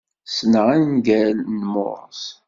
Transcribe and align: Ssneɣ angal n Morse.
Ssneɣ 0.29 0.67
angal 0.75 1.37
n 1.51 1.59
Morse. 1.73 2.29